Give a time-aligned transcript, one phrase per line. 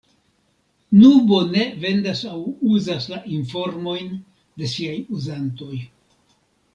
[1.01, 2.37] Nubo ne vendas aŭ
[2.77, 4.09] uzas la informojn
[4.63, 5.79] de siaj uzantoj.